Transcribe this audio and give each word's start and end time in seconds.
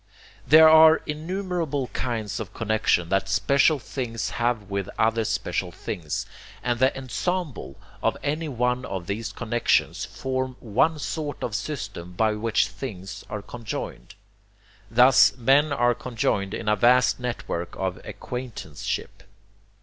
There 0.47 0.67
are 0.67 1.03
innumerable 1.05 1.85
kinds 1.93 2.39
of 2.39 2.55
connexion 2.55 3.09
that 3.09 3.29
special 3.29 3.77
things 3.77 4.31
have 4.31 4.63
with 4.67 4.89
other 4.97 5.23
special 5.23 5.71
things; 5.71 6.25
and 6.63 6.79
the 6.79 6.91
ENSEMBLE 6.97 7.79
of 8.01 8.17
any 8.23 8.49
one 8.49 8.83
of 8.83 9.05
these 9.05 9.31
connexions 9.31 10.03
forms 10.05 10.55
one 10.59 10.97
sort 10.97 11.43
of 11.43 11.53
system 11.53 12.13
by 12.13 12.33
which 12.33 12.65
things 12.69 13.23
are 13.29 13.43
conjoined. 13.43 14.15
Thus 14.89 15.37
men 15.37 15.71
are 15.71 15.93
conjoined 15.93 16.55
in 16.55 16.67
a 16.67 16.75
vast 16.75 17.19
network 17.19 17.75
of 17.77 17.99
ACQUAINTANCESHIP. 18.03 19.21